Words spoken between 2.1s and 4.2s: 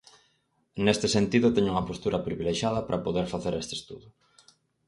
privilexiada para poder facer este estudo.